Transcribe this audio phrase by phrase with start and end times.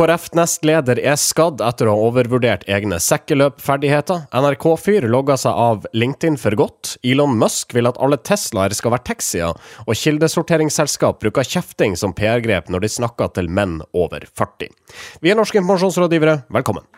[0.00, 4.22] KrF-nestleder er skadd etter å ha overvurdert egne sekkeløpferdigheter.
[4.32, 6.94] NRK-fyr logga seg av LinkedIn for godt.
[7.04, 12.72] Elon Musk vil at alle Teslaer skal være taxier, og kildesorteringsselskap bruker kjefting som PR-grep
[12.72, 14.72] når de snakker til menn over 40.
[15.20, 16.88] Vi er norske informasjonsrådgivere, velkommen.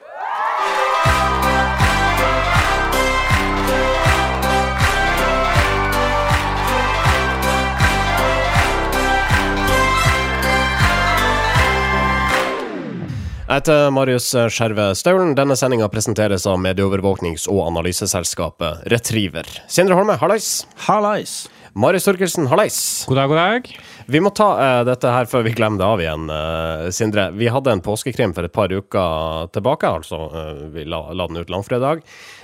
[13.52, 15.34] Jeg heter Marius Skjerve Staulen.
[15.36, 19.44] Denne sendinga presenteres av medieovervåknings- og analyseselskapet Retriever.
[19.68, 20.62] Sindre Holme, hallais.
[20.86, 21.34] Hallais.
[21.76, 22.78] Marius Torkelsen, hallais.
[23.10, 23.68] God dag, god dag.
[24.08, 27.28] Vi må ta uh, dette her før vi glemmer det av igjen, uh, Sindre.
[27.36, 30.24] Vi hadde en påskekrim for et par uker tilbake, altså.
[30.32, 32.00] Uh, vi la, la, den ut langfredag.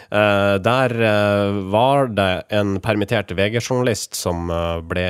[0.08, 0.92] der
[1.68, 4.48] var det en permittert VG-journalist som
[4.88, 5.08] ble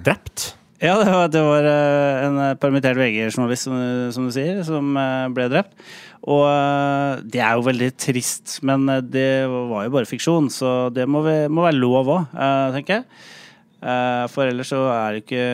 [0.00, 0.54] drept.
[0.80, 1.66] Ja, det var, det var
[2.24, 3.74] en permittert VG-journalist, som,
[4.16, 4.94] som, du sier, som
[5.36, 5.74] ble drept.
[6.24, 6.46] Og
[7.32, 11.36] det er jo veldig trist, men det var jo bare fiksjon, så det må, vi,
[11.52, 12.32] må være lov òg,
[12.76, 13.06] tenker jeg.
[13.80, 15.44] Eh, for ellers så er, ikke,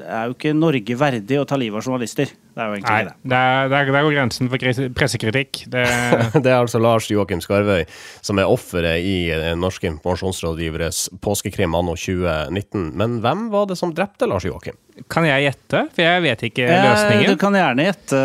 [0.00, 2.30] er jo ikke Norge verdig å ta livet av journalister.
[2.32, 3.14] Det er jo egentlig Nei, det.
[3.34, 4.64] Der, der, der går grensen for
[4.96, 5.64] pressekritikk.
[5.72, 5.84] Det...
[6.44, 7.84] det, er altså Lars Joakim Skarvøy
[8.24, 9.16] som er offeret i
[9.60, 12.94] Norske informasjonsrådgiveres påskekrim anno 2019.
[12.96, 14.78] Men hvem var det som drepte Lars Joakim?
[15.10, 15.84] Kan jeg gjette?
[15.94, 17.34] For jeg vet ikke løsningen.
[17.34, 18.20] Du kan gjerne gjette,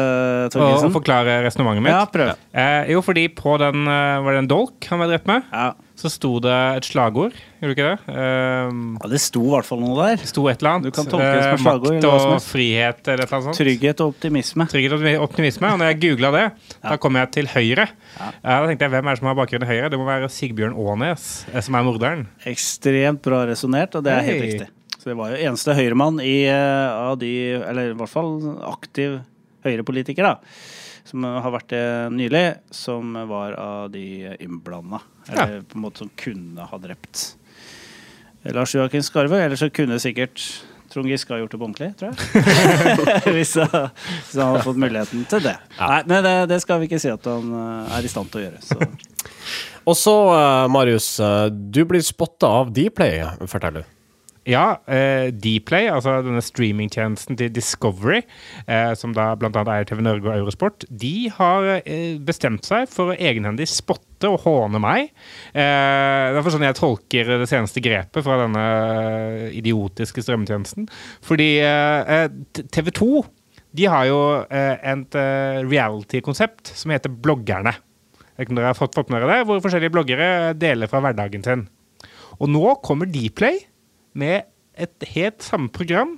[0.54, 0.86] Torgesen.
[0.86, 1.96] Og, og forklare resonnementet mitt.
[1.96, 2.34] Ja, prøv.
[2.54, 5.48] Eh, jo, fordi på den eh, Var det en dolk han var drept med?
[5.50, 8.14] Ja så sto det et slagord, gjorde det ikke det?
[8.16, 10.22] Um, ja, det sto i hvert fall noe der.
[10.22, 10.88] Det sto et eller annet.
[10.88, 11.98] Du kan tolke det som et slagord.
[11.98, 13.60] Makt og frihet eller et eller annet sånt.
[13.60, 14.68] Trygghet og optimisme.
[14.72, 15.74] Trygghet og optimisme.
[15.74, 16.86] Og når jeg googla det, ja.
[16.86, 17.90] da kom jeg til Høyre.
[18.16, 18.32] Ja.
[18.48, 19.92] Da tenkte jeg, hvem er det som har bakgrunn i Høyre?
[19.92, 22.28] Det må være Sigbjørn Aanes, eh, som er morderen.
[22.48, 24.74] Ekstremt bra resonnert, og det er helt riktig.
[25.00, 28.36] Så det var jo eneste Høyre-mann i, uh, av de, eller i hvert fall
[28.68, 29.22] aktiv
[29.66, 30.78] Høyre-politiker, da
[31.10, 35.02] som har vært det nylig, som var av de innblanda.
[35.30, 35.62] Eller ja.
[35.66, 37.24] på en måte som kunne ha drept
[38.54, 39.42] Lars Joakim Skarve.
[39.42, 40.44] Eller så kunne sikkert
[40.90, 43.34] Trond Giske ha gjort det på ordentlig, tror jeg.
[43.38, 45.56] hvis, han, hvis, han hadde fått muligheten til det.
[45.78, 45.92] Ja.
[45.92, 48.42] Nei, men det, det, skal vi ikke si at han eh, er i stand til
[48.42, 48.64] å gjøre.
[48.66, 48.90] Så.
[49.90, 51.12] Og så, uh, Marius,
[51.54, 53.99] du blir spotta av Dplay, forteller du.
[54.48, 58.22] Ja, eh, Dplay, altså denne streamingtjenesten til Discovery,
[58.72, 59.50] eh, som da bl.a.
[59.52, 64.46] eier TV Norge og Eurosport, de har eh, bestemt seg for å egenhendig spotte og
[64.46, 65.12] håne meg.
[65.52, 70.88] Eh, det er for sånn jeg tolker det seneste grepet fra denne eh, idiotiske strømmetjenesten.
[71.26, 72.26] Fordi eh,
[72.72, 73.12] TV 2
[73.78, 75.16] de har jo et
[75.70, 77.76] reality-konsept som heter Bloggerne.
[78.40, 79.46] Ikke om dere har fått, fått med dere det?
[79.46, 81.68] Hvor forskjellige bloggere deler fra hverdagen sin.
[82.40, 83.60] Og nå kommer Dplay
[84.18, 84.48] med
[84.80, 86.18] et helt samme program,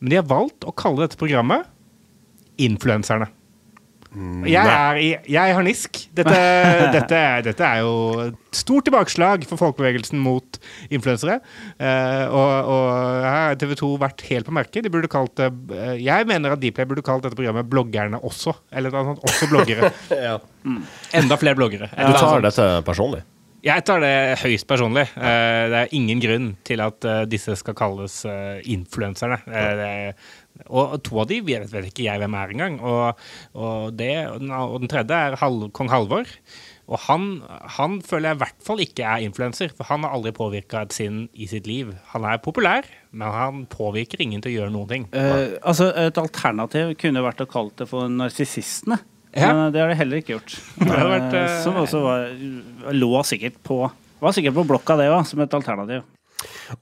[0.00, 1.68] men de har valgt å kalle dette programmet
[2.60, 3.30] Influenserne.
[4.10, 5.98] Mm, jeg, er, jeg, jeg har nisk.
[6.18, 6.38] Dette,
[6.96, 7.92] dette, dette, er jo
[8.24, 10.58] et stort tilbakeslag for folkebevegelsen mot
[10.90, 11.38] influensere.
[11.78, 12.84] Uh, og, og,
[13.22, 14.82] her har TV 2 vært helt på merket.
[14.86, 18.56] De burde kalt det uh, Jeg mener at Dplay burde kalt dette programmet Bloggerne også.
[18.74, 19.92] Eller noe sånt, også bloggere.
[20.26, 20.38] ja.
[20.66, 20.80] mm.
[21.22, 21.92] Enda flere bloggere.
[21.94, 23.22] Du tar dette personlig?
[23.60, 25.04] Jeg tar det høyst personlig.
[25.20, 29.40] Eh, det er ingen grunn til at eh, disse skal kalles eh, influenserne.
[30.70, 32.80] Og to av de vet, vet ikke jeg hvem er engang.
[32.80, 33.22] Og,
[33.54, 36.28] og, det, og den tredje er Hal kong Halvor.
[36.90, 37.26] Og han,
[37.76, 40.96] han, føler jeg i hvert fall ikke er influenser, for han har aldri påvirka et
[40.96, 41.92] sinn i sitt liv.
[42.16, 45.06] Han er populær, men han påvirker ingen til å gjøre noen ting.
[45.14, 48.98] Eh, altså Et alternativ kunne vært å kalle det for narsissistene.
[49.32, 49.52] Ja.
[49.54, 50.56] Men det har de heller ikke gjort.
[50.90, 51.58] Vært, uh...
[51.64, 52.30] Som også var,
[52.94, 53.84] lå sikkert på
[54.20, 56.02] var sikkert på blokka, det òg, som et alternativ.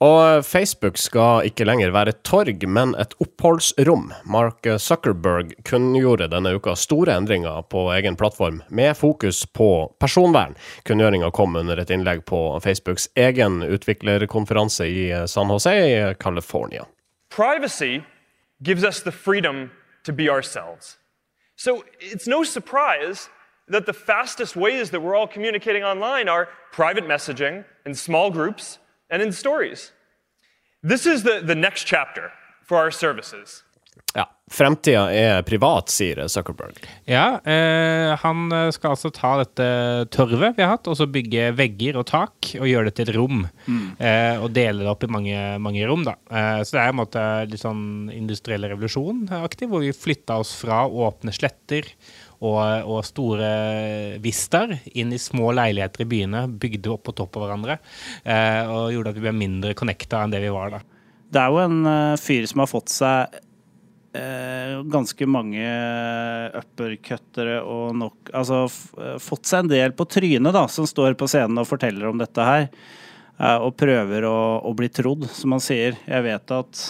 [0.04, 4.12] Og Facebook skal ikke lenger være et torg, men et oppholdsrom.
[4.31, 10.54] Mark Zuckerberg kunngjorde denne uka store endringer på egen plattform, med fokus på personvern.
[10.86, 16.86] Kunngjøringa kom under et innlegg på Facebooks egen utviklerkonferanse i San Jose i California.
[17.34, 18.03] Privacy
[18.62, 19.70] gives us the freedom
[20.04, 20.98] to be ourselves.
[21.59, 23.28] So it's no surprise
[23.66, 28.78] that the fastest ways that we're all communicating online are private messaging in small groups
[29.10, 29.91] and in stories.
[30.84, 32.31] This is the, the next chapter
[32.65, 33.65] for our services.
[34.15, 36.78] Ja, Fremtida er privat, sier Zuckerberg.
[37.09, 39.68] Ja, eh, han skal altså ta dette
[40.15, 43.16] tørvet vi har hatt, og så bygge vegger og tak og gjøre det til et
[43.16, 43.42] rom.
[43.66, 43.83] Mm.
[43.98, 46.16] Eh, og dele det opp i mange, mange rom, da.
[46.33, 47.84] Eh, så det er en måte litt sånn
[48.15, 51.92] industriell revolusjon-aktig, hvor vi flytta oss fra åpne sletter
[52.39, 57.47] og, og store vistaer inn i små leiligheter i byene, bygde opp på topp av
[57.47, 57.78] hverandre,
[58.24, 60.83] eh, og gjorde at vi ble mindre connecta enn det vi var da.
[61.28, 63.44] Det er jo en uh, fyr som har fått seg eh,
[64.92, 65.65] ganske mange
[66.59, 71.15] uppercuttere og nok Altså f- eh, fått seg en del på trynet, da, som står
[71.18, 72.68] på scenen og forteller om dette her.
[73.41, 74.36] eh, og prøver å,
[74.66, 75.94] å bli trodd, som han sier.
[76.06, 76.80] Jeg vet at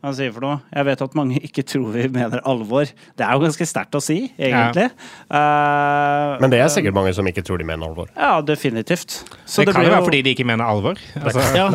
[0.00, 0.60] hva han sier for noe?
[0.72, 2.88] Jeg vet at mange ikke tror vi mener alvor.
[3.18, 4.86] Det er jo ganske sterkt å si, egentlig.
[5.28, 8.08] Eh, Men det er sikkert mange som ikke tror de mener alvor.
[8.16, 9.18] Ja, definitivt.
[9.44, 10.96] Så det, kan jo jo- være fordi de ikke mener alvor.
[11.20, 11.68] Altså, ja.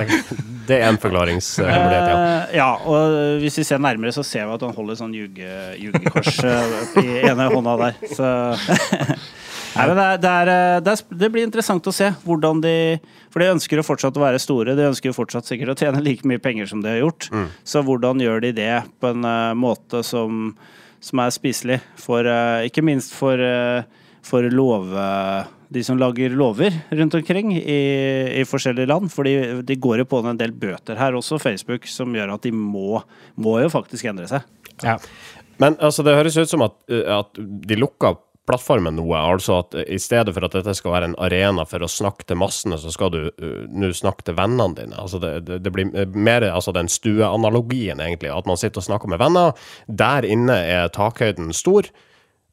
[0.66, 2.18] Det er en forklaringshemmelighet, ja.
[2.26, 5.50] Eh, ja, og hvis vi ser nærmere, så ser vi at han holder sånn ljuge,
[5.82, 8.00] ljugekors eh, i ene hånda der.
[8.16, 8.30] Så
[9.76, 12.62] Nei, men det, er, det, er, eh, det, er, det blir interessant å se hvordan
[12.64, 12.76] de
[13.34, 14.78] For de ønsker jo fortsatt å være store.
[14.78, 17.28] De ønsker jo fortsatt sikkert å tjene like mye penger som de har gjort.
[17.68, 18.72] Så hvordan gjør de det
[19.04, 20.54] på en uh, måte som,
[21.04, 23.84] som er spiselig for uh, Ikke minst for, uh,
[24.24, 24.96] for lov...
[25.74, 27.80] De som lager lover rundt omkring i,
[28.42, 29.10] i forskjellige land.
[29.14, 32.54] For de går jo på en del bøter her også, Facebook, som gjør at de
[32.56, 33.02] må,
[33.42, 34.46] må jo faktisk endre seg.
[34.84, 35.00] ja.
[35.62, 39.18] Men altså, det høres ut som at, uh, at de lukker plattformen noe.
[39.18, 42.28] Altså at uh, i stedet for at dette skal være en arena for å snakke
[42.28, 44.98] til massene, så skal du uh, nå snakke til vennene dine.
[45.02, 48.34] Altså det, det, det blir mer altså den stueanalogien, egentlig.
[48.34, 49.56] At man sitter og snakker med venner.
[49.88, 51.88] Der inne er takhøyden stor,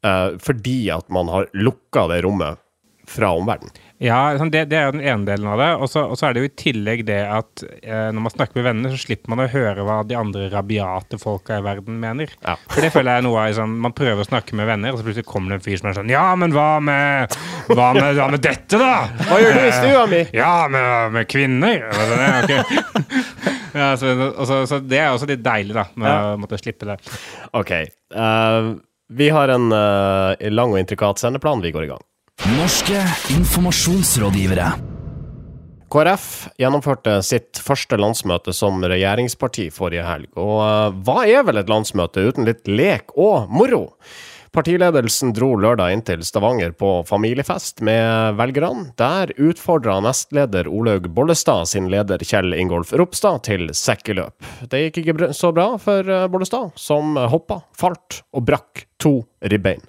[0.07, 2.62] uh, fordi at man har lukka det rommet
[3.09, 3.75] fra omverdenen.
[4.03, 5.69] Ja, sånn, det, det er den ene delen av det.
[5.79, 8.91] Og så er det jo i tillegg det at eh, når man snakker med venner,
[8.91, 12.33] så slipper man å høre hva de andre rabiate folka i verden mener.
[12.43, 12.57] Ja.
[12.73, 14.99] For det føler jeg er noe av liksom, Man prøver å snakke med venner, og
[14.99, 17.37] så plutselig kommer det en fyr som er sånn Ja, men hva med
[17.71, 19.07] Hva med, hva med dette, da?
[19.29, 20.23] Hva gjør du i stua mi?
[20.43, 21.87] Ja, med, med kvinner?
[21.95, 22.61] Sånn, ja,
[23.83, 26.99] ja, så, så, så det er også litt deilig, da, med å måtte slippe det.
[27.55, 27.77] OK.
[28.11, 28.75] Uh,
[29.15, 31.63] vi har en uh, lang og intrikat sendeplan.
[31.63, 32.03] Vi går i gang.
[32.41, 32.99] Norske
[33.31, 34.73] informasjonsrådgivere.
[35.93, 36.27] KrF
[36.59, 40.31] gjennomførte sitt første landsmøte som regjeringsparti forrige helg.
[40.41, 43.91] Og eh, hva er vel et landsmøte uten litt lek og moro?
[44.53, 48.91] Partiledelsen dro lørdag inn til Stavanger på familiefest med velgerne.
[49.01, 54.37] Der utfordra nestleder Olaug Bollestad sin leder Kjell Ingolf Ropstad til sekkeløp.
[54.69, 59.19] Det gikk ikke så bra for eh, Bollestad, som hoppa, falt og brakk to
[59.49, 59.85] ribbein.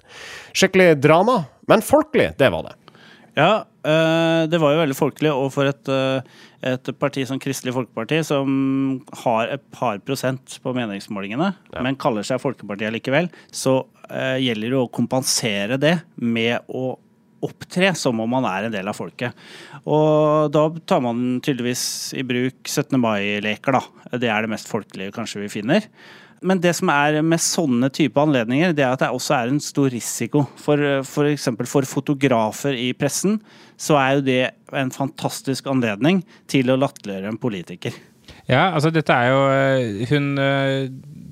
[0.56, 2.74] Skikkelig drama, men folkelig, det var det.
[3.34, 6.22] Ja, eh, det var jo veldig folkelig, og for et, eh,
[6.70, 12.42] et parti som Kristelig Folkeparti, som har et par prosent på meningsmålingene, men kaller seg
[12.42, 16.94] Folkepartiet likevel, så eh, gjelder det å kompensere det med å
[17.44, 19.34] opptre som om man er en del av folket.
[19.84, 22.96] Og da tar man tydeligvis i bruk 17.
[23.00, 24.14] mai-leker, da.
[24.16, 25.88] Det er det mest folkelige kanskje vi finner.
[26.44, 29.62] Men det som er med sånne type anledninger, det er at det også er en
[29.64, 30.44] stor risiko.
[30.60, 31.48] For f.eks.
[31.48, 33.38] For, for fotografer i pressen,
[33.80, 34.42] så er jo det
[34.76, 36.20] en fantastisk anledning
[36.50, 37.96] til å latterliggjøre en politiker.
[38.44, 40.90] Ja, altså dette er jo eh, Hun eh,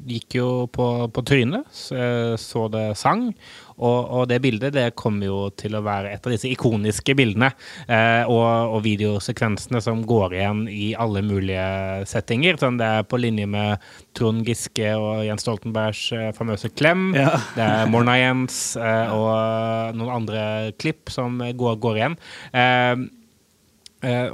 [0.08, 3.28] gikk jo på, på trynet, så det sang.
[3.76, 7.52] Og, og det bildet det kommer jo til å være et av disse ikoniske bildene.
[7.86, 11.66] Eh, og, og videosekvensene som går igjen i alle mulige
[12.10, 12.60] settinger.
[12.60, 13.88] Sånn det er på linje med
[14.18, 17.10] Trond Giske og Jens Stoltenbergs eh, famøse klem.
[17.16, 17.32] Ja.
[17.56, 20.44] Det er Morna Jens eh, og noen andre
[20.80, 22.20] klipp som går, går igjen.
[22.52, 23.08] Eh,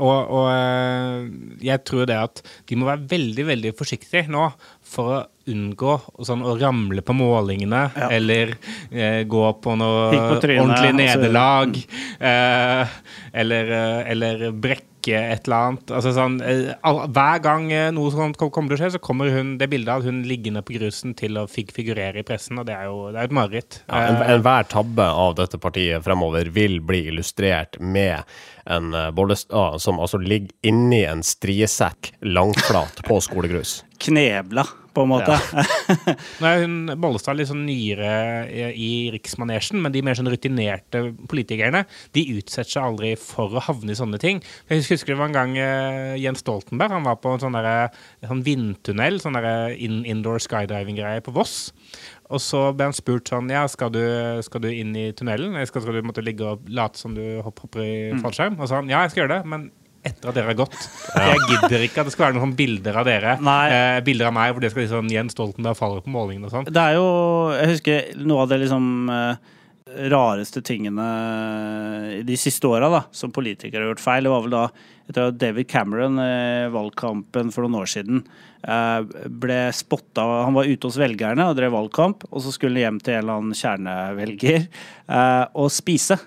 [0.01, 1.27] og og eh,
[1.69, 4.47] jeg tror det at de må være veldig veldig forsiktige nå
[4.89, 5.19] for å
[5.49, 5.95] unngå
[6.25, 8.09] sånn, å ramle på målingene Ja.
[8.13, 8.55] eller
[8.93, 11.77] eh, gå på noe på trynet, ordentlig nederlag.
[11.77, 11.89] Altså.
[11.89, 12.29] nederlag.
[12.33, 12.97] eh,
[13.45, 15.91] eller, eh, eller brekke et eller annet.
[15.91, 16.75] Altså, sånn, eh,
[17.15, 20.03] hver gang eh, noe sånt kommer til å skje, så kommer hun, det bildet av
[20.07, 23.21] hun liggende på grusen til å fig figurere i pressen, og det er jo det
[23.23, 23.81] er et mareritt.
[23.89, 28.25] Ja, en- Eh, tabbe av dette partiet fremover vil bli illustrert med
[28.67, 33.83] en Bollestad som altså ligger inni en striesekk langflat på skolegrus.
[33.99, 34.67] Knebla,
[34.99, 35.37] på en måte.
[36.41, 38.11] Nå er hun Bollestad litt sånn nyere
[38.75, 41.85] i, riksmanesjen, men de mer sånn rutinerte politikerne
[42.17, 44.43] de utsetter seg aldri for å havne i sånne ting.
[44.69, 47.95] Jeg husker det var en gang eh, Jens Stoltenberg han var på en sånn, der,
[48.27, 51.71] sånn vindtunnel, sånn der in, indoor skydiving-greie på Voss.
[52.29, 54.03] Og så ble han spurt sånn Ja, skal du,
[54.45, 55.55] skal du inn i tunnelen?
[55.55, 58.59] Eller Skal, skal du måtte ligge og late som du hopper i fallskjerm?
[58.59, 59.71] Og så sa han ja, jeg skal gjøre det, men
[60.09, 60.79] etter at dere har gått.
[61.15, 61.29] Ja.
[61.33, 63.37] jeg gidder ikke at det skal være noen sånne bilder av dere.
[63.45, 63.61] Nei.
[63.75, 66.69] Eh, bilder av meg hvor det skal liksom Jens Stoltenberg faller på målingen og sånn.
[66.69, 67.07] Det er jo
[67.59, 69.55] Jeg husker noe av det liksom eh,
[70.13, 71.09] rareste tingene
[72.27, 74.27] de siste åra som politikere har gjort feil.
[74.27, 74.65] Det var vel da
[75.09, 78.23] etter at David Cameron i valgkampen for noen år siden
[78.69, 82.85] eh, ble spotta Han var ute hos velgerne og drev valgkamp, og så skulle han
[82.85, 86.19] hjem til en eller annen kjernevelger eh, og spise.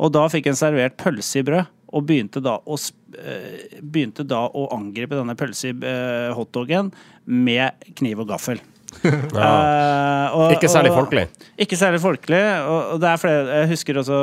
[0.00, 2.76] Og da fikk han servert pølse i brød, og begynte da å,
[3.18, 6.92] eh, begynte da å angripe denne pølse i eh, hotdogen
[7.26, 8.60] med kniv og gaffel.
[9.00, 11.28] Eh, og- Ikke særlig og- folkelig.
[11.58, 12.42] Ikke særlig folkelig.
[12.66, 14.18] Og, og det er flere Jeg husker også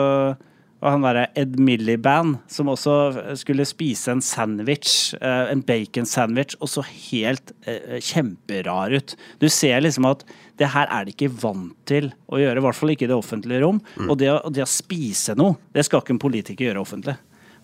[0.77, 6.83] og han derre Ed Miliband, som også skulle spise en sandwich, en bacon-sandwich, og så
[6.85, 9.15] helt eh, kjemperar ut.
[9.41, 10.21] Du ser liksom at
[10.61, 13.17] det her er de ikke vant til å gjøre, i hvert fall ikke i det
[13.17, 13.81] offentlige rom.
[14.05, 17.17] Og det, det å spise noe, det skal ikke en politiker gjøre offentlig.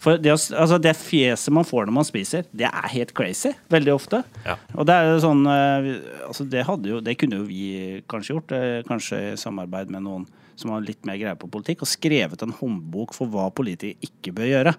[0.03, 3.53] For det, altså det fjeset man får når man spiser, det er helt crazy.
[3.71, 4.19] Veldig ofte.
[4.43, 4.57] Ja.
[4.75, 5.87] Og det er jo sånn eh,
[6.27, 10.27] altså det, jo, det kunne jo vi kanskje gjort, eh, kanskje i samarbeid med noen
[10.59, 14.35] som har litt mer greie på politikk, og skrevet en håndbok for hva politikere ikke
[14.37, 14.73] bør gjøre.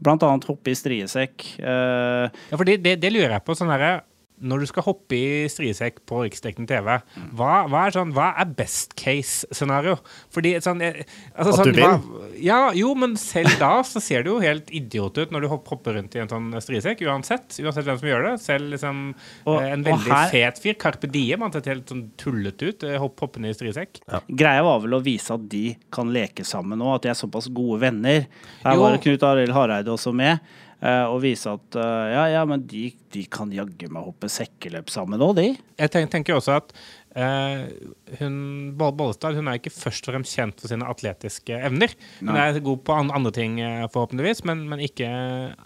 [0.00, 1.44] Blant annet hoppe i striesekk.
[1.60, 3.54] eh, Ja, for det, det, det lurer jeg på.
[3.54, 4.00] sånn herre
[4.42, 6.94] når du skal hoppe i strisekk på riksdekkende TV,
[7.36, 9.98] hva, hva, er sånn, hva er best case-scenario?
[10.32, 11.02] Fordi sånn, eh,
[11.36, 14.70] altså, At sånn, du hva- Ja, jo, men selv da så ser det jo helt
[14.70, 17.48] idiot ut når du hopper rundt i en sånn strisekk, uansett.
[17.60, 18.40] Uansett hvem som gjør det.
[18.40, 19.14] Selv liksom,
[19.46, 22.82] Og- eh, en veldig her- fet fyr, Carpe Diem, han ser helt sånn tullete ut,
[22.84, 24.00] eh, hopp, hoppende i strisekk.
[24.34, 27.48] Greia var vel å vise at de kan leke sammen nå, at de er såpass
[27.52, 28.26] gode venner.
[28.64, 28.80] Her Jo.
[28.80, 30.40] var Knut Arild Hareide også med.
[30.82, 34.90] Eh, Og vise at eh, ja, ja, men de, de kan jaggu meg hoppe sekkeløp
[34.92, 35.48] sammen òg, de.
[35.80, 36.74] Jeg tenker, tenker også at
[37.16, 37.64] eh,
[38.20, 38.36] hun,
[38.78, 41.94] Bollestad hun er ikke først og fremst kjent for sine atletiske evner.
[42.20, 42.48] Hun Nei.
[42.50, 43.58] er god på an andre ting,
[43.94, 45.08] forhåpentligvis, men, men ikke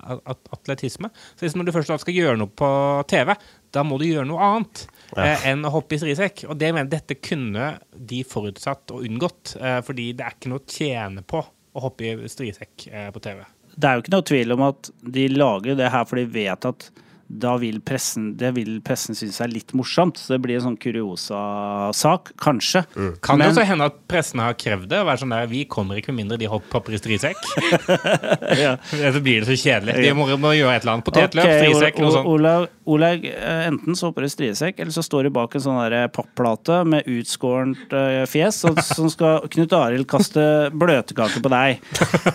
[0.01, 1.11] at- atletisme.
[1.35, 2.71] Så hvis når du først skal gjøre noe på
[3.11, 3.35] TV,
[3.75, 4.85] da må du gjøre noe annet
[5.19, 6.45] eh, enn å hoppe i strisekk.
[6.51, 10.63] Og det mener dette kunne de forutsatt og unngått, eh, fordi det er ikke noe
[10.63, 11.43] å tjene på
[11.75, 13.43] å hoppe i strisekk eh, på TV.
[13.75, 16.69] Det er jo ikke noe tvil om at de lager det her for de vet
[16.71, 16.89] at
[17.29, 20.19] da vil pressen, det vil pressen synes er litt morsomt.
[20.21, 22.85] Så det blir en sånn kuriosa-sak, kanskje.
[23.23, 25.01] Kan Men- det også hende at pressen har krevd det?
[25.05, 27.37] være sånn der, Vi kommer ikke med mindre de hopp- hopper i strisekk.
[28.55, 28.77] Ja.
[28.93, 29.95] Så blir det så kjedelig.
[30.03, 31.05] De må, må gjøre et eller annet.
[31.05, 32.27] Potetløp, okay, strisekk, noe sånt.
[32.31, 35.61] Olav, Olaug, eh, enten så hopper du i striesekk, eller så står du bak en
[35.65, 41.53] sånn der papplate med utskårent eh, fjes, og, som skal Knut Arild kaste bløtkake på
[41.53, 41.81] deg.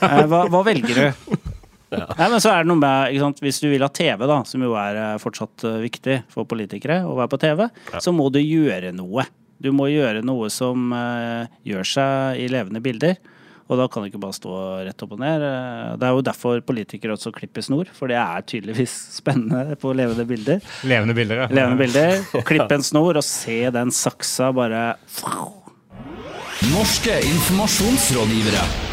[0.10, 1.38] Eh, hva, hva velger du?
[1.90, 3.42] Nei, men så er det noe med, ikke sant?
[3.44, 7.02] Hvis du vil ha TV, da, som jo er eh, fortsatt eh, viktig for politikere
[7.08, 7.66] å være på TV,
[7.98, 9.26] så må du gjøre noe.
[9.60, 13.18] Du må gjøre noe som uh, gjør seg i levende bilder.
[13.70, 14.54] Og da kan du ikke bare stå
[14.88, 15.44] rett opp og ned.
[16.02, 20.26] Det er jo derfor politikere også klipper snor, for det er tydeligvis spennende på levende
[20.30, 20.64] bilder.
[20.90, 21.50] Levende bilder, ja.
[21.54, 22.46] Levende bilder.
[22.50, 24.94] Klipp en snor og se den saksa bare
[26.72, 28.89] Norske informasjonsrådgivere.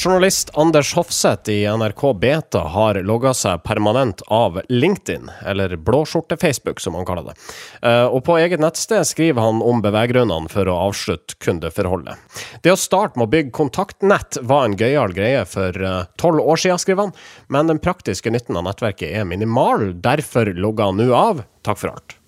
[0.00, 6.94] Journalist Anders Hofseth i NRK Beta har logga seg permanent av LinkedIn, eller blåskjorte-Facebook som
[6.96, 7.34] han kaller det.
[7.82, 12.16] Eh, Og på eget nettsted skriver han om beveggrunnene for å avslutte kundeforholdet.
[12.64, 16.64] Det å starte med å bygge kontaktnett var en gøyal greie for eh, tolv år
[16.64, 17.12] siden, skriver han,
[17.52, 21.44] men den praktiske nytten av nettverket er minimal, derfor logger han nå av.
[21.60, 22.19] Takk for alt.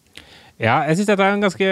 [0.61, 1.69] Ja, jeg syns dette er en ganske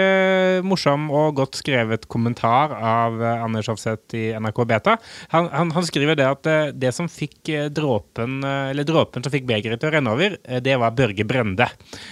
[0.65, 4.95] morsom og godt skrevet kommentar av eh, Anders Hofseth i NRK Beta.
[5.35, 9.33] Han, han, han skriver det at eh, det som fikk eh, dråpen Eller dråpen som
[9.33, 10.35] fikk begeret til å renne over,
[10.65, 11.67] det var Børge Brende.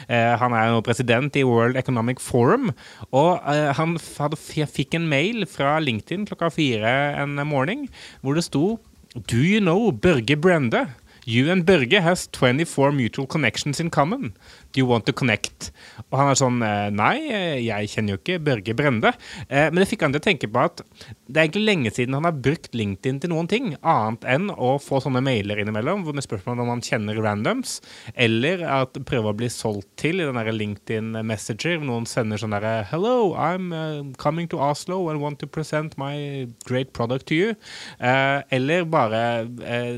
[0.10, 2.70] Han er jo president i World Economic Forum,
[3.16, 3.44] og
[3.78, 7.88] han fikk en mail fra LinkedIn klokka fire en morgen
[8.22, 8.78] hvor det sto
[9.16, 10.86] Do you know Børge Brende?
[11.30, 14.34] You and Børge has 24 mutual connections in common.
[14.74, 15.68] Do you want to connect?
[16.10, 19.12] Og han er sånn eh, Nei, eh, jeg kjenner jo ikke Børge Brende.
[19.46, 20.82] Eh, Men det fikk han til å tenke på at
[21.30, 24.72] det er egentlig lenge siden han har brukt LinkedIn til noen ting, annet enn å
[24.82, 27.76] få sånne mailer innimellom med spørsmål om han kjenner randoms,
[28.18, 31.78] eller at prøve å bli solgt til i den LinkedIn Messenger.
[31.78, 33.70] hvor Noen sender sånn derre Hello, I'm
[34.18, 37.54] coming to Oslo and want to present my great product to you.
[38.02, 39.46] Eller bare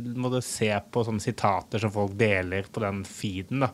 [0.04, 3.66] må du se på sånne sitater som folk deler på den feeden.
[3.66, 3.72] da.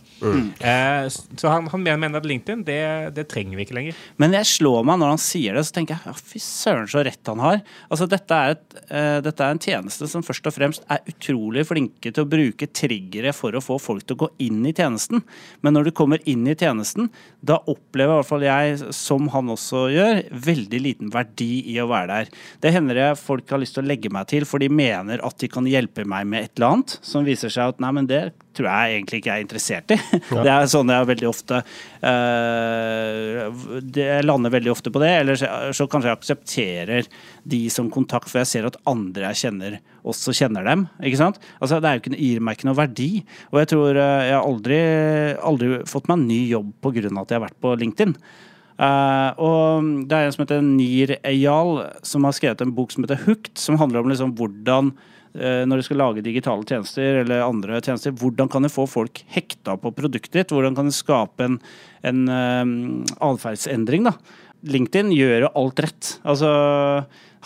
[0.68, 2.82] Eh, så han, han mener at LinkedIn, det,
[3.16, 4.02] det trenger vi ikke lenger.
[4.22, 7.04] Men jeg slår meg når han sier det, så tenker jeg ja, fy søren så
[7.06, 7.62] rett han har.
[7.88, 11.66] Altså dette er, et, uh, dette er en tjeneste som først og fremst er utrolig
[11.70, 15.24] flinke til å bruke triggere for å få folk til å gå inn i tjenesten.
[15.66, 19.54] Men når du kommer inn i tjenesten, da opplever i hvert fall jeg, som han
[19.54, 22.32] også gjør, veldig liten verdi i å være der.
[22.64, 25.38] Det hender jeg folk har lyst til å legge meg til, for de mener at
[25.42, 28.22] de kan hjelpe meg med et eller annet, som viser seg at nei, men det
[28.58, 29.98] tror jeg egentlig ikke jeg er interessert i.
[30.46, 33.42] Det er sånn jeg veldig ofte uh,
[33.84, 35.12] det, Jeg lander veldig ofte på det.
[35.22, 37.12] Eller så, så kanskje jeg aksepterer
[37.48, 40.88] de som kontakt, for jeg ser at andre jeg kjenner, også kjenner dem.
[41.04, 41.40] Ikke sant?
[41.60, 43.12] Altså, det er ikke, gir meg ikke noe verdi.
[43.52, 44.82] Og jeg tror uh, jeg har aldri,
[45.54, 47.08] aldri fått meg en ny jobb pga.
[47.08, 48.18] at jeg har vært på LinkedIn.
[48.78, 53.06] Uh, og det er en som heter Nir Eyal, som har skrevet en bok som
[53.06, 54.92] heter Hooked, som handler om liksom hvordan
[55.38, 59.76] når du skal lage digitale tjenester eller andre tjenester, hvordan kan du få folk hekta
[59.78, 60.54] på produktet ditt?
[60.56, 61.60] Hvordan kan du skape en,
[62.08, 62.74] en eh,
[63.30, 64.10] atferdsendring?
[64.68, 66.12] LinkedIn gjør jo alt rett.
[66.28, 66.50] Altså,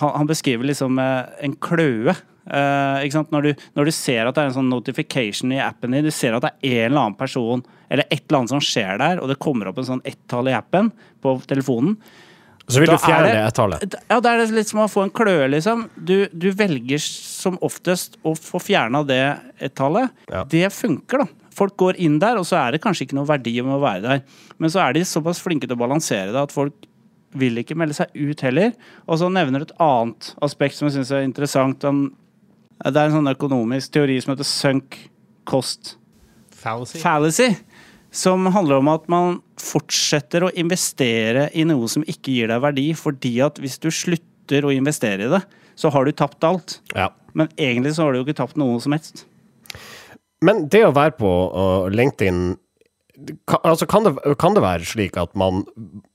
[0.01, 2.15] han, han beskriver liksom eh, en kløe.
[2.41, 3.03] Uh?
[3.29, 6.13] Når, du, når du ser at det er en sånn notification i appen din, du
[6.15, 9.19] ser at det er en eller annen person eller et eller annet som skjer der,
[9.21, 10.89] og det kommer opp en sånn ett-tall i appen
[11.21, 11.97] på telefonen,
[12.71, 13.95] Så vil Da du fjerne er det ett-tallet.
[14.09, 15.83] ja, da er litt som å få en kløe, liksom.
[15.97, 19.21] Du, du velger som oftest å få fjerna det
[19.59, 20.09] ett-tallet.
[20.31, 20.43] Ja.
[20.43, 21.27] Det funker, da.
[21.53, 24.01] Folk går inn der, og så er det kanskje ikke noe verdi om å være
[24.05, 24.21] der.
[24.57, 26.87] Men så er de såpass flinke til å balansere det at folk
[27.35, 28.71] vil ikke melde seg ut heller.
[29.07, 31.83] Og så nevner du et annet aspekt som jeg syns er interessant.
[31.83, 32.13] Han-
[32.83, 34.97] Det er en sånn økonomisk teori som heter sunk
[35.45, 35.97] cost
[36.51, 36.99] Fallacy.
[36.99, 37.57] fallacy.
[38.11, 42.89] Som handler om at man fortsetter å investere i noe som ikke gir deg verdi,
[42.97, 45.41] fordi at hvis du slutter å investere i det,
[45.79, 46.81] så har du tapt alt.
[46.91, 47.07] Ja.
[47.33, 49.23] Men egentlig så har du jo ikke tapt noe som helst.
[50.43, 51.31] Men det å være på
[51.93, 52.43] LinkedIn
[53.45, 55.61] kan, altså kan, det, kan det være slik at man,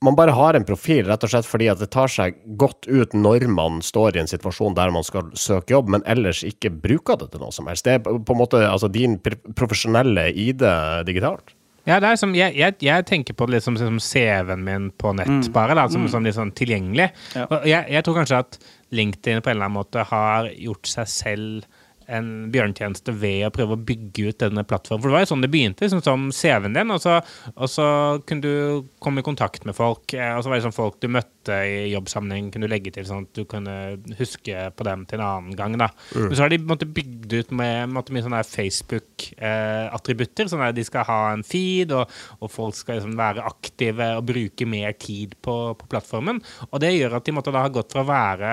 [0.03, 3.15] man bare har en profil rett og slett fordi at det tar seg godt ut
[3.15, 7.19] når man står i en situasjon der man skal søke jobb, men ellers ikke bruker
[7.21, 7.87] det til noe som helst?
[7.87, 10.65] Det er på på en måte altså din profesjonelle ID
[11.07, 11.55] digitalt?
[11.87, 14.89] Ja, det er som, jeg, jeg, jeg tenker på det litt som, som CV-en min
[14.99, 17.09] på nett, bare, da, som, som litt sånn tilgjengelig.
[17.37, 17.45] Ja.
[17.47, 18.59] Og jeg, jeg tror kanskje at
[18.97, 21.76] LinkedIn på en eller annen måte har gjort seg selv
[22.07, 25.03] en bjørntjeneste ved å prøve å bygge ut denne plattformen.
[25.03, 27.17] For det var jo sånn det begynte, liksom som CV-en din, og så,
[27.53, 27.87] og så
[28.27, 28.53] kunne du
[29.03, 31.91] komme i kontakt med folk, eh, og så var det sånn folk du møtte i
[31.93, 33.75] jobbsammenheng, kunne du legge til sånn at du kunne
[34.19, 35.89] huske på dem til en annen gang, da.
[36.15, 40.87] Men så har de måtte bygd ut med, måtte, mye sånne Facebook-attributter, sånn at de
[40.87, 42.05] skal ha en feed, og,
[42.39, 46.37] og folk skal liksom være aktive og bruke mer tid på, på plattformen.
[46.71, 48.51] Og det gjør at de måtte da ha gått fra å være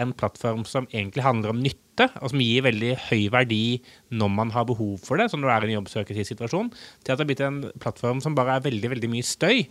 [0.00, 1.89] en plattform som egentlig handler om nytte,
[2.20, 3.80] og som gir veldig høy verdi
[4.10, 6.70] når man har behov for det, som når du er i en jobbsøkersituasjon,
[7.04, 9.66] til at det har blitt en plattform som bare er veldig veldig mye støy.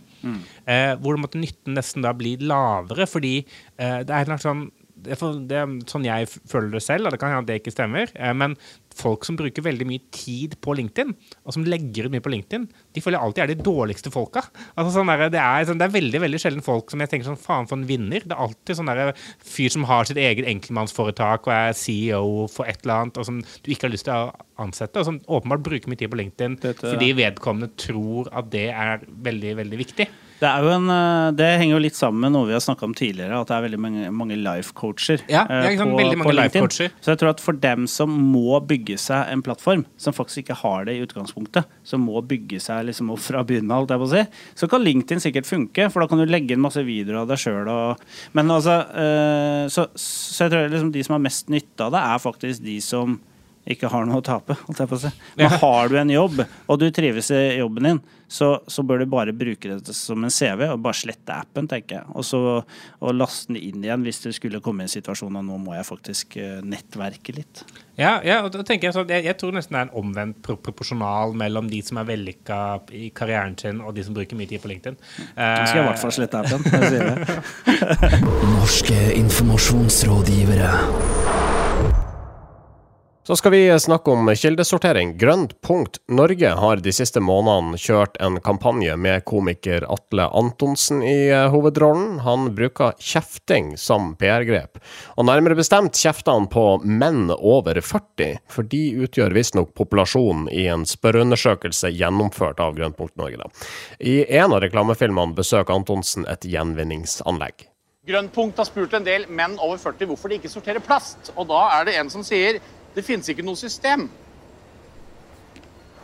[0.66, 4.68] Eh, hvor måtte nytten nesten da bli lavere, fordi eh, det er en slags sånn
[5.04, 8.10] det er, det sånn jeg føler det selv, og det kan hende det ikke stemmer.
[8.14, 8.56] Eh, men
[9.00, 11.12] folk som bruker veldig mye tid på LinkedIn,
[11.46, 14.44] og som legger ut mye på LinkedIn, de føler jeg alltid er de dårligste folka.
[14.80, 17.28] Altså, sånn der, det, er, sånn, det er veldig veldig sjelden folk som jeg tenker
[17.28, 18.24] sånn faen for en vinner.
[18.24, 19.12] Det er alltid sånn der
[19.44, 23.42] fyr som har sitt eget enkeltmannsforetak og er CEO for et eller annet, og som
[23.42, 26.58] du ikke har lyst til å ansette, og som åpenbart bruker mye tid på LinkedIn
[26.62, 30.08] Dette- fordi vedkommende tror at det er veldig, veldig viktig.
[30.40, 32.86] Det, er jo en, eh, det henger jo litt sammen med noe vi har snakka
[32.88, 35.24] om tidligere, at det er veldig mange, mange life-coacher.
[35.30, 36.38] Ja, eh, veldig mange LinkedIn.
[36.40, 36.94] life-coacher.
[37.04, 40.58] Så jeg tror at for dem som må bygge seg en plattform, som faktisk ikke
[40.62, 44.24] har det i utgangspunktet, som må bygge seg liksom opp fra begynnelsen av, på si,
[44.56, 47.40] så kan LinkedIn sikkert funke, for da kan du legge inn masse videoer av deg
[47.40, 47.68] sjøl
[48.32, 52.00] Men altså eh, så, så jeg tror liksom de som har mest nytte av det,
[52.00, 53.20] er faktisk de som
[53.68, 54.56] ikke har noe å tape.
[54.66, 55.10] holdt jeg på å si.
[55.36, 59.10] Men har du en jobb, og du trives i jobben din, så, så bør du
[59.10, 62.06] bare bruke det som en CV og bare slette appen, tenker jeg.
[62.14, 65.44] Og så og laste den inn igjen hvis du skulle komme i en situasjon og
[65.46, 67.64] nå må jeg faktisk eh, nettverke litt.
[67.98, 70.38] Ja, ja og da tenker jeg sånn jeg, jeg tror nesten det er en omvendt
[70.46, 72.60] proporsjonal mellom de som er vellykka
[72.96, 74.96] i karrieren sin, og de som bruker mye tid på LinkedIn.
[74.96, 76.60] Nå skal jeg i hvert fall slette appen.
[76.70, 77.16] jeg sier det.
[78.56, 80.70] Norske informasjonsrådgivere.
[83.30, 85.18] Så skal vi snakke om kildesortering.
[85.18, 91.28] Grønt punkt Norge har de siste månedene kjørt en kampanje med komiker Atle Antonsen i
[91.28, 92.18] eh, hovedrollen.
[92.26, 94.82] Han bruker kjefting som PR-grep.
[95.14, 100.66] Og nærmere bestemt kjefter han på menn over 40, for de utgjør visstnok populasjonen i
[100.74, 103.46] en spørreundersøkelse gjennomført av Grønt punkt Norge.
[104.02, 107.70] I en av reklamefilmene besøker Antonsen et gjenvinningsanlegg.
[108.10, 111.30] Grønnpunkt har spurt en del menn over 40 hvorfor de ikke sorterer plast.
[111.36, 112.58] Og da er det en som sier
[112.94, 114.08] det finnes ikke noe system.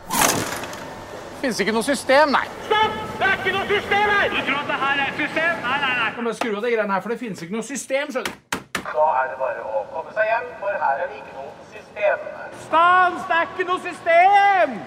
[0.07, 2.45] Det finnes ikke noe system, nei.
[2.65, 2.95] Stopp!
[3.17, 4.29] Det er ikke noe system her!
[4.31, 5.59] Du tror at det her er et system?
[5.63, 6.09] Nei, nei, nei.
[6.15, 8.59] Kan bare skru av de greiene her, for det finnes ikke noe system, skjønner du.
[8.87, 12.27] Da er det bare å komme seg hjem, for her er det ikke noe system.
[12.65, 13.25] Stans!
[13.27, 14.77] Det er ikke noe system!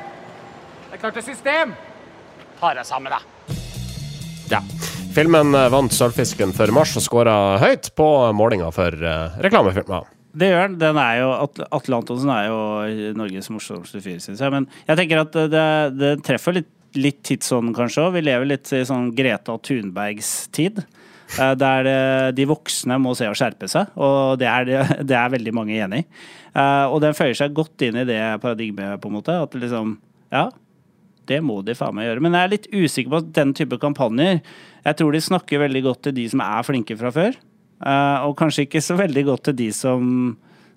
[0.90, 1.74] Det er klart det er system.
[2.60, 3.20] Ta deg sammen, da.
[4.50, 4.64] Ja.
[5.14, 10.06] Filmen eh, vant Sølvfisken for mars og skåra høyt på målinga for uh, reklamefilmer.
[10.36, 10.78] Det gjør den.
[10.78, 11.30] den er jo,
[11.74, 12.58] Atle Antonsen er jo
[13.18, 14.52] Norges morsomste fyr, syns jeg.
[14.54, 15.64] Men jeg tenker at det,
[15.98, 18.14] det treffer litt, litt tidsånden, kanskje òg.
[18.18, 20.78] Vi lever litt i sånn Greta Thunbergs tid.
[21.38, 25.16] eh, Der eh, de voksne må se og skjerpe seg, og det er, det- det
[25.18, 26.06] er veldig mange enig i.
[26.54, 29.34] Eh, Og den føyer seg godt inn i det paradigmet, på en måte.
[29.42, 29.98] At liksom,
[30.32, 30.48] ja,
[31.30, 32.20] Det må de faen meg gjøre.
[32.22, 34.40] Men jeg er litt usikker på at den type kampanjer
[34.84, 37.36] Jeg tror de snakker veldig godt til de som er flinke fra før.
[37.80, 40.06] Eh, og kanskje ikke så veldig godt til de som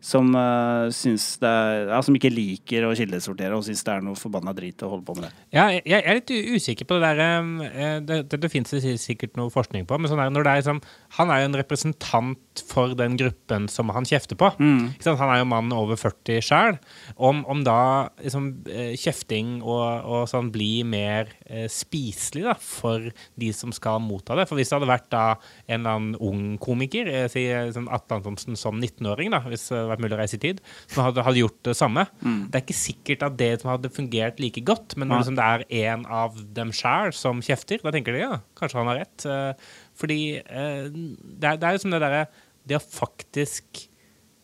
[0.03, 4.51] som, uh, er, ja, som ikke liker å kildesortere og syns det er noe forbanna
[4.55, 5.31] drit å holde på med det.
[5.55, 8.97] Ja, jeg, jeg er litt usikker på det der eh, Det, det, det finnes det
[8.99, 10.81] sikkert noe forskning på, men sånn der, når det er liksom
[11.17, 14.51] Han er jo en representant for den gruppen som han kjefter på.
[14.93, 15.19] Ikke sant?
[15.19, 16.77] Han er jo mann over 40 sjøl.
[17.17, 23.09] Om, om da liksom, eh, kjefting og, og sånn blir mer eh, spiselig da, for
[23.41, 24.47] de som skal motta det.
[24.49, 25.23] For hvis det hadde vært da
[25.67, 27.45] en eller annen ung komiker, eh, si
[27.75, 30.61] sånn Atle Antonsen som 19-åring, da, hvis det hadde vært mulig å reise i tid,
[30.87, 32.05] som hadde, hadde gjort det samme
[32.51, 35.47] Det er ikke sikkert at det som hadde fungert like godt, men når liksom det
[35.47, 39.25] er en av dem sjøl som kjefter, da tenker de ja, kanskje han har rett.
[39.29, 42.23] Eh, fordi eh, det, er, det er jo som det derre
[42.65, 43.81] Det å faktisk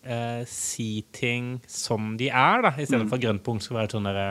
[0.03, 4.25] eh, si ting som de er, da, i stedet for grønnpunkt skal være sånn derre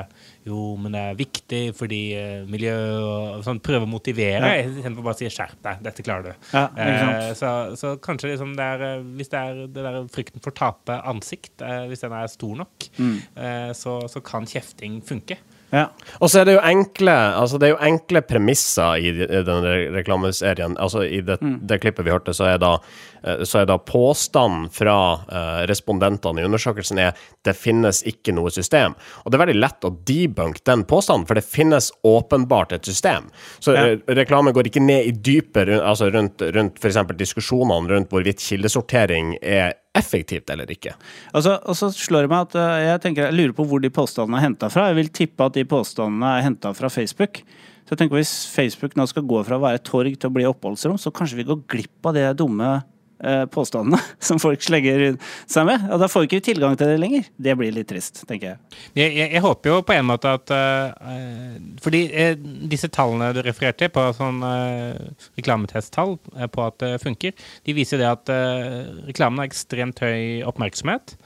[0.48, 3.61] Jo, men det er viktig fordi eh, miljø og sånn.
[3.64, 4.62] Prøve å motivere Ja.
[4.68, 6.48] istedenfor bare å si 'skjerp deg, dette klarer du'.
[6.54, 6.64] Ja?
[6.76, 10.50] Eh, så, så kanskje liksom det er eh, Hvis det er det der frykten for
[10.52, 13.16] å tape ansikt, eh, hvis den er stor nok, Mm.
[13.37, 15.37] eh, så, så kan kjefting funke.
[15.72, 15.90] Ja.
[16.20, 19.42] Og så er det jo enkle altså det er jo enkle premisser i de- i
[19.44, 20.76] den reklameserien.
[20.81, 22.70] Altså I det, det klippet vi hørte, så er da,
[23.22, 24.96] eh, så er da påstanden fra
[25.28, 27.12] eh, respondentene i undersøkelsen er
[27.44, 28.94] det finnes ikke noe system.
[29.24, 33.28] Og det er veldig lett å debunke den påstanden, for det finnes åpenbart et system.
[33.61, 33.85] Så Ja.
[33.92, 36.96] eh, reklame går ikke ned i dypet altså rundt, rundt f.eks.
[37.16, 40.94] diskusjonene rundt hvorvidt kildesortering er effektivt eller ikke.
[41.34, 43.82] Og så, og så slår det meg at eh, jeg tenker, jeg lurer på hvor
[43.82, 44.88] de påstandene er henta fra.
[44.90, 47.42] Jeg vil tippe at de påstandene er henta fra Facebook.
[47.88, 50.46] Så jeg tenker Hvis Facebook nå skal gå fra å være torg til å bli
[50.48, 52.78] oppholdsrom, så kanskje vi går glipp av det dumme
[53.50, 55.16] påstandene som folk slenger
[55.50, 55.88] seg med.
[55.92, 57.26] Og da får vi ikke tilgang til det lenger.
[57.37, 58.78] Det blir litt trist, tenker jeg.
[58.94, 63.42] Jeg, jeg, jeg håper jo på en måte at uh, Fordi uh, disse tallene du
[63.42, 67.35] refererte til, på sånn uh, reklametesttall eh, på at det funker,
[67.66, 71.16] de viser det at eh, reklamen har ekstremt høy oppmerksomhet.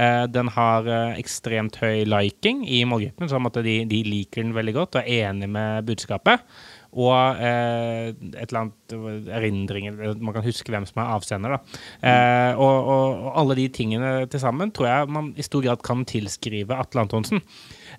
[0.00, 4.54] Eh, den har eh, ekstremt høy liking i målgruppen, sånn at de, de liker den
[4.56, 6.44] veldig godt og er enig med budskapet.
[6.92, 9.88] Og eh, et eller annet erindring,
[10.20, 11.54] man kan huske hvem som er avsender.
[11.56, 11.82] Da.
[12.04, 15.84] Eh, og, og, og alle de tingene til sammen tror jeg man i stor grad
[15.86, 17.40] kan tilskrive Atle Antonsen.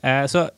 [0.04, 0.50] Eh, så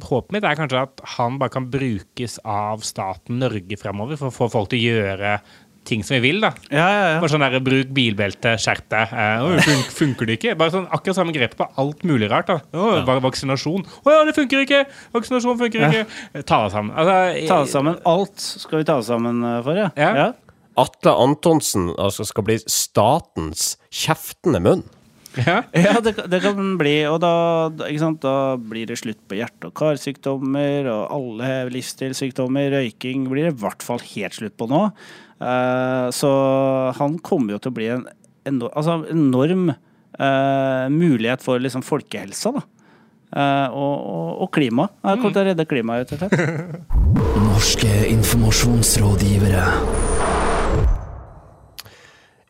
[0.00, 4.36] håpet mitt er kanskje at han bare kan brukes av staten Norge fremover for å
[4.36, 5.34] få folk til å gjøre
[5.84, 6.40] ting som vi vil.
[6.44, 6.50] da.
[6.70, 7.16] Ja, ja, ja.
[7.22, 9.12] Bare sånn der, Bruk bilbelte, skjerp deg.
[9.12, 10.54] Eh, «Oi, fun funker det ikke?
[10.60, 12.46] Bare sånn Akkurat samme grep på alt mulig rart.
[12.52, 12.60] da.
[12.72, 13.82] Å, Bare vaksinasjon.
[14.06, 14.84] Å ja, det funker ikke!
[15.16, 16.06] Vaksinasjon funker ikke.
[16.46, 16.94] Ta deg sammen.
[16.96, 17.18] Altså,
[17.50, 17.98] Ta det sammen.
[18.06, 19.90] Alt skal vi ta oss sammen eh, for, ja.
[19.98, 20.30] Ja.
[20.80, 24.84] Atle Antonsen altså, skal bli statens kjeftende munn.
[25.32, 25.62] Ja.
[25.72, 26.94] Ja, det, kan- det kan bli.
[27.08, 31.70] Og da, da- ikke sant, da blir det slutt på hjerte- og karsykdommer og alle
[31.72, 32.68] livsstilssykdommer.
[32.74, 34.82] Røyking blir det i hvert fall helt slutt på nå.
[35.42, 36.32] Eh, så
[36.98, 38.04] han kommer jo til å bli en
[38.48, 42.68] enorm, altså, enorm eh, mulighet for liksom folkehelsa, da.
[43.32, 44.84] Uh, og, og, og klima.
[45.06, 46.82] Han kommer til å redde klimaet, rett og slett.
[47.48, 49.62] Norske informasjonsrådgivere.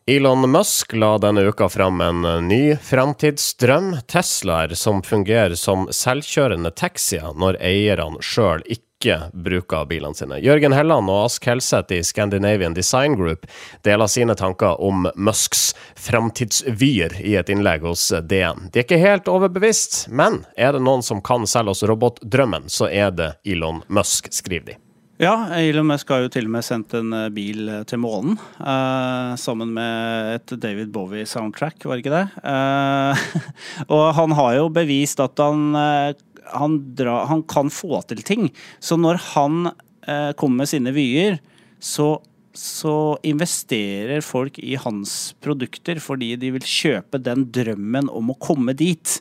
[0.05, 6.73] Elon Musk la denne uka fram en eh, ny fremtidsdrøm, Teslaer som fungerer som selvkjørende
[6.75, 10.41] taxier når eierne sjøl ikke bruker bilene sine.
[10.43, 13.47] Jørgen Helland og Ask Helseth i Scandinavian Design Group
[13.87, 18.67] deler sine tanker om Musks framtidsvyer i et innlegg hos DN.
[18.75, 22.91] De er ikke helt overbevist, men er det noen som kan selge oss robotdrømmen, så
[22.91, 24.82] er det Elon Musk, skriver de.
[25.21, 28.33] Ja, Elon Musk har jo til og med sendt en eh, bil eh, til månen.
[28.57, 32.25] eh, sammen med et David Bowie-soundtrack, var det ikke det?
[32.49, 33.23] Eh,
[33.93, 36.15] og han har jo bevist at han, eh,
[36.55, 38.49] han, dra, han kan få til ting.
[38.81, 41.41] Så når han eh, kommer med sine vyer,
[41.79, 42.15] så
[42.53, 48.75] så investerer folk i hans produkter fordi de vil kjøpe den drømmen om å komme
[48.77, 49.15] dit.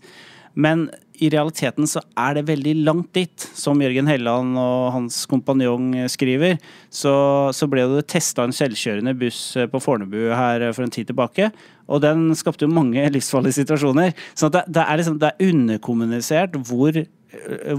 [0.52, 0.90] Men
[1.22, 3.46] i realiteten så er det veldig langt dit.
[3.58, 6.58] Som Jørgen Helland og hans kompanjong skriver,
[6.90, 7.14] så,
[7.54, 11.52] så ble det testa en selvkjørende buss på Fornebu her for en tid tilbake.
[11.92, 14.14] Og den skapte jo mange livsfarlige situasjoner.
[14.34, 17.04] Så det, det, er liksom, det er underkommunisert hvor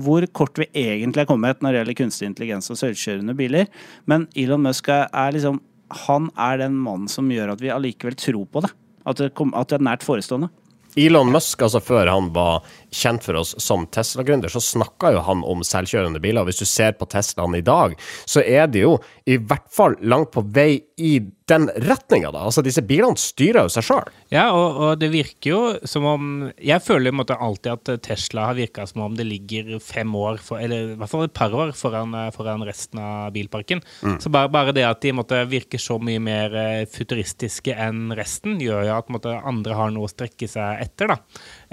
[0.02, 3.68] hvor kort vi egentlig er kommet når det gjelder kunstig intelligens og selvkjørende biler.
[4.10, 5.62] Men Elon Musk er, liksom
[6.08, 8.72] Han er den mannen som gjør at vi allikevel tror på det.
[9.06, 10.50] At det, kom, at det er nært forestående.
[10.98, 15.44] Elon Musk, altså før han var kjent for oss som Tesla-gründer, så snakka jo han
[15.48, 16.48] om selvkjørende biler.
[16.48, 18.98] Hvis du ser på Teslaen i dag, så er de jo
[19.30, 21.18] i hvert fall langt på vei i
[21.50, 22.46] den retninga, da?
[22.48, 24.12] Altså, disse bilene styrer jo seg sjøl.
[24.32, 28.04] Ja, og, og det virker jo som om Jeg føler i en måte alltid at
[28.06, 31.36] Tesla har virka som om det ligger fem år, for, eller i hvert fall et
[31.36, 33.84] par år, foran, foran resten av bilparken.
[34.24, 38.56] Så bare, bare det at de måtte virke så mye mer eh, futuristiske enn resten,
[38.64, 41.12] gjør jo at måte, andre har noe å strekke seg etter.
[41.12, 41.20] da.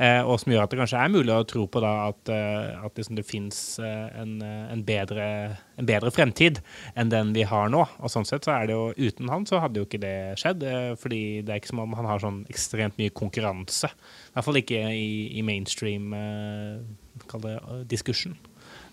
[0.01, 2.85] Eh, og som gjør at det kanskje er mulig å tro på da at, eh,
[2.87, 5.27] at liksom det fins en, eh, en, bedre,
[5.77, 6.63] en bedre fremtid
[6.97, 7.83] enn den vi har nå.
[8.01, 10.65] Og sånn sett så er det jo uten han så hadde jo ikke det skjedd.
[11.01, 13.93] Fordi det er ikke som om han har sånn ekstremt mye konkurranse.
[13.93, 17.85] I hvert fall ikke i, i mainstream det, eh.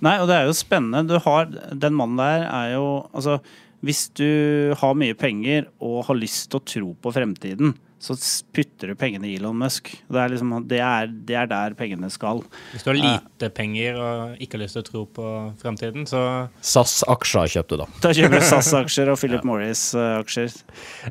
[0.03, 1.07] Nei, og det er jo spennende.
[1.07, 3.39] Du har, den mannen der er jo Altså,
[3.85, 8.15] hvis du har mye penger og har lyst til å tro på fremtiden, så
[8.53, 9.89] putter du pengene i Elon Musk.
[10.07, 12.43] Det er, liksom, det er, det er der pengene skal.
[12.71, 15.31] Hvis du har lite penger og ikke har lyst til å tro på
[15.61, 16.21] fremtiden, så
[16.61, 17.87] SAS-aksjer kjøpte du, da.
[18.05, 20.59] Da kjøper du SAS-aksjer og Philip Morris-aksjer.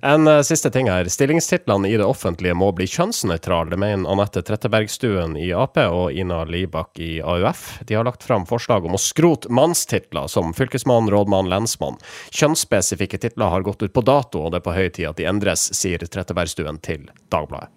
[0.06, 1.10] En uh, siste ting her.
[1.10, 3.74] Stillingstitlene i det offentlige må bli kjønnsnøytrale.
[3.74, 7.66] Det mener Anette Trettebergstuen i Ap og Ina Libak i AUF.
[7.90, 11.98] De har lagt fram forslag om å skrote mannstitler som fylkesmann, rådmann, lensmann.
[12.30, 15.26] Kjønnsspesifikke titler har gått ut på dato, og det er på høy tid at de
[15.28, 17.68] endres, sier Trettebergstuen til Dagbladet.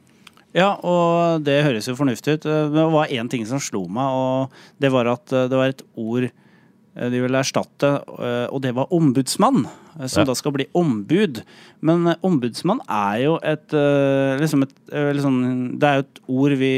[0.57, 2.45] Ja, og det høres jo fornuftig ut.
[2.49, 4.49] Men det var én ting som slo meg, og
[4.81, 8.71] det var at eh, det var et ord eh, de ville erstatte, eh, og det
[8.75, 9.67] var ombudsmann.
[9.99, 10.25] eh, Som Ja.
[10.25, 11.43] da skal bli ombud.
[11.85, 16.19] Men eh, ombudsmann er jo et eh, liksom et eh, liksom, Det er jo et
[16.27, 16.73] ord vi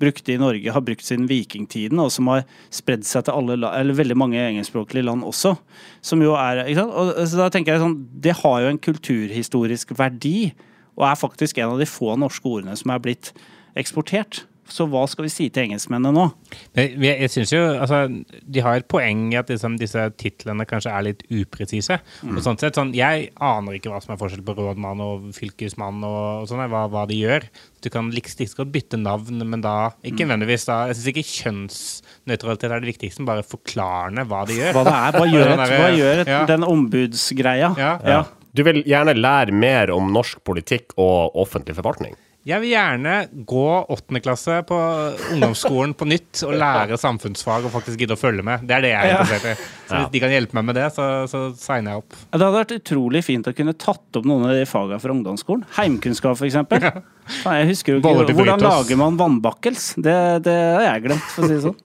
[0.00, 3.94] brukte i Norge, har brukt siden vikingtiden, og som har spredd seg til alle, eller
[4.00, 5.52] veldig mange engelskspråklige land også.
[6.00, 6.96] Som jo er, ikke sant?
[6.96, 10.52] Og, så da tenker jeg sånn, Det har jo en kulturhistorisk verdi,
[10.96, 13.32] og er faktisk en av de få norske ordene som er blitt
[13.78, 14.44] eksportert.
[14.70, 16.24] Så hva skal vi si til engelskmennene nå?
[16.72, 17.98] Jeg, jeg synes jo, altså,
[18.40, 21.98] De har et poeng i at liksom, disse titlene kanskje er litt upresise.
[22.24, 26.00] Og sånn sett, sånn, Jeg aner ikke hva som er forskjell på rådmann og fylkesmann.
[26.08, 27.48] og, og sånne, hva, hva de gjør.
[27.84, 32.70] Du kan like godt bytte navn, men da ikke nødvendigvis da, Jeg syns ikke kjønnsnøytralitet
[32.70, 34.78] er det viktigste, men bare forklarende hva de gjør.
[34.78, 36.40] Hva det er, hva gjør, et, hva gjør et, ja.
[36.48, 37.74] den ombudsgreia?
[37.76, 37.92] Ja.
[38.00, 38.24] Ja.
[38.54, 42.14] Du vil gjerne lære mer om norsk politikk og offentlig forvaltning?
[42.44, 43.12] Jeg vil gjerne
[43.48, 44.76] gå åttende klasse på
[45.32, 48.66] ungdomsskolen på nytt og lære samfunnsfag og faktisk gidde å følge med.
[48.68, 49.54] Det er det jeg er interessert i.
[49.88, 52.18] Så hvis de kan hjelpe meg med det, så, så signer jeg opp.
[52.20, 55.64] Det hadde vært utrolig fint å kunne tatt opp noen av de fagene fra ungdomsskolen.
[55.78, 56.60] Heimkunnskap, f.eks.
[57.48, 59.94] Jeg husker jo ikke hvordan lager man vannbakkels.
[59.96, 61.80] Det, det har jeg glemt, for å si det sånn.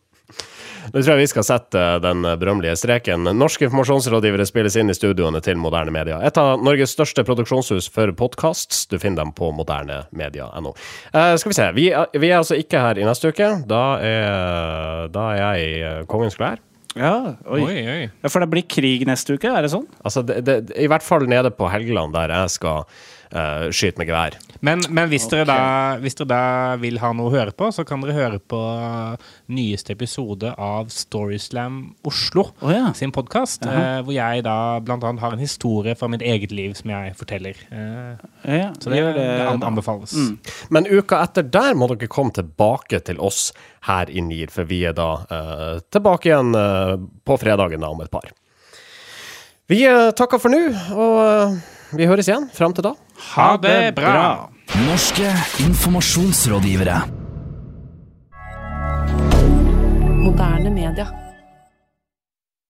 [0.89, 3.27] Nå tror jeg vi skal sette den berømmelige streken.
[3.37, 6.17] Norske informasjonsrådgivere spilles inn i studioene til Moderne Media.
[6.25, 8.87] Et av Norges største produksjonshus for podkasts.
[8.89, 10.71] Du finner dem på modernemedia.no.
[11.13, 11.67] Eh, skal vi se.
[11.77, 13.51] Vi, er- vi er altså ikke her i neste uke.
[13.69, 16.57] Da er, da er jeg i eh, kongens klær.
[16.97, 17.13] Ja,
[17.45, 17.61] oi.
[17.61, 17.99] Oi, oi.
[18.23, 19.85] Ja, For det blir krig neste uke, er det sånn?
[20.01, 22.87] Altså, det, det, I hvert fall nede på Helgeland, der jeg skal
[23.31, 24.37] eh, skyte med gevær.
[24.65, 25.59] Men, men hvis, dere da,
[26.03, 26.41] hvis dere da
[26.81, 28.59] vil ha noe å høre på, så kan dere høre på
[29.53, 32.89] nyeste episode av Storyslam Oslo oh, ja.
[32.97, 37.15] sin podkast, hvor jeg da annet har en historie fra mitt eget liv som jeg
[37.19, 37.59] forteller.
[37.71, 40.13] Eh, Ja, så det, det, anbefales.
[40.13, 40.37] Mm.
[40.69, 43.49] Men uka etter der må dere komme tilbake til oss
[43.87, 48.03] her i NIR, for vi er da eh, tilbake igjen eh, på fredagen da, om
[48.03, 48.31] et par.
[49.69, 50.63] Vi eh, takker for nå,
[50.97, 51.59] og eh,
[51.97, 52.93] vi høres igjen fram til da.
[53.33, 54.49] Ha det bra!
[54.85, 55.31] Norske
[55.65, 56.99] informasjonsrådgivere.
[60.19, 61.07] Moderne media.